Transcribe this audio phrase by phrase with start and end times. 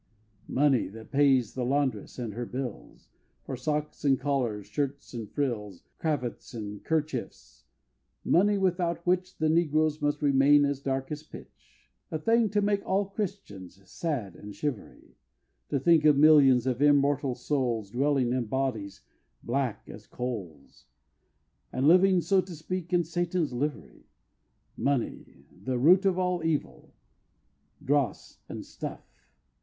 [0.47, 3.07] Money, that pays the laundress and her bills,
[3.43, 7.65] For socks and collars, shirts and frills, Cravats and kerchiefs
[8.25, 12.83] money, without which The negroes must remain as dark as pitch; A thing to make
[12.83, 15.17] all Christians sad and shivery,
[15.69, 19.01] To think of millions of immortal souls Dwelling in bodies
[19.43, 20.87] black as coals,
[21.71, 24.07] And living so to speak in Satan's livery!
[24.75, 26.95] Money the root of evil,
[27.85, 29.05] dross, and stuff!